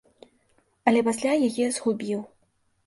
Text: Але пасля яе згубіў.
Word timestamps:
Але 0.91 1.03
пасля 1.11 1.37
яе 1.51 1.65
згубіў. 1.79 2.27